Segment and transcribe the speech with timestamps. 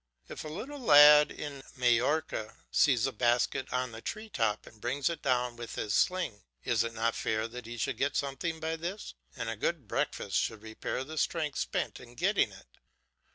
[0.27, 5.11] If a little lad in Majorca sees a basket on the tree top and brings
[5.11, 8.77] it down with his sling, is it not fair that he should get something by
[8.77, 12.79] this, and a good breakfast should repair the strength spent in getting it.